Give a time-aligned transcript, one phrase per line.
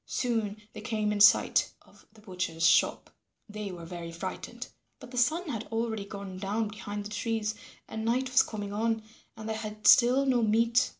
[0.07, 3.11] Soon they came in sight of the butcher's shop.
[3.47, 4.65] They were very frightened.
[4.99, 7.53] But the sun had already gone down behind the trees,
[7.87, 9.03] and night was coming on,
[9.37, 10.89] and they had still no meat.